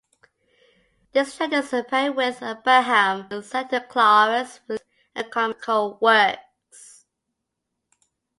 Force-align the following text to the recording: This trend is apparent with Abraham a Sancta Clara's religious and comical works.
This 1.11 1.35
trend 1.37 1.53
is 1.53 1.71
apparent 1.71 2.15
with 2.15 2.41
Abraham 2.41 3.27
a 3.29 3.43
Sancta 3.43 3.81
Clara's 3.81 4.59
religious 4.67 4.87
and 5.13 5.29
comical 5.31 5.99
works. 6.01 7.05